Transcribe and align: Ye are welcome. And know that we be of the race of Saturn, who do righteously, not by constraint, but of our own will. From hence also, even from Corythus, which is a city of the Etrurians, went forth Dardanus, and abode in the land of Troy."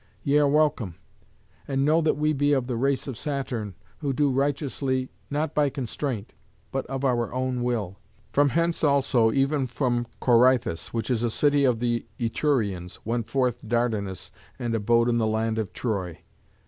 Ye 0.23 0.39
are 0.39 0.47
welcome. 0.47 0.95
And 1.67 1.85
know 1.85 2.01
that 2.01 2.17
we 2.17 2.33
be 2.33 2.53
of 2.53 2.65
the 2.65 2.75
race 2.75 3.05
of 3.05 3.19
Saturn, 3.19 3.75
who 3.99 4.13
do 4.13 4.31
righteously, 4.31 5.11
not 5.29 5.53
by 5.53 5.69
constraint, 5.69 6.33
but 6.71 6.87
of 6.87 7.05
our 7.05 7.31
own 7.31 7.61
will. 7.61 7.99
From 8.33 8.49
hence 8.49 8.83
also, 8.83 9.31
even 9.31 9.67
from 9.67 10.07
Corythus, 10.19 10.91
which 10.91 11.11
is 11.11 11.21
a 11.21 11.29
city 11.29 11.65
of 11.65 11.77
the 11.79 12.07
Etrurians, 12.19 12.97
went 13.05 13.29
forth 13.29 13.59
Dardanus, 13.63 14.31
and 14.57 14.73
abode 14.73 15.07
in 15.07 15.19
the 15.19 15.27
land 15.27 15.59
of 15.59 15.71
Troy." 15.71 16.21